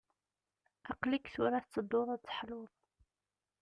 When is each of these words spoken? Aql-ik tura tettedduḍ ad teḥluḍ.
Aql-ik 0.91 1.25
tura 1.33 1.59
tettedduḍ 1.63 2.07
ad 2.15 2.21
teḥluḍ. 2.21 2.71